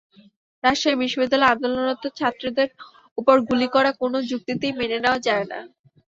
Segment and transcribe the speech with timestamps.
[0.63, 2.69] রাজশাহী বিশ্ববিদ্যালয়ের আন্দোলনরত ছাত্রদের
[3.17, 5.59] ওপর গুলি করা কোনো যুক্তিতেই মেনে নেওয়া যায় না।